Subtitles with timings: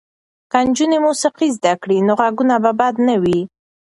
[0.51, 3.39] که نجونې موسیقي زده کړي نو غږونه به بد نه وي.